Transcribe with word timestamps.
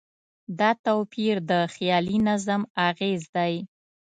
دا 0.59 0.69
توپیر 0.85 1.35
د 1.49 1.51
خیالي 1.73 2.17
نظم 2.27 2.61
اغېز 2.87 3.21
دی. 3.35 3.53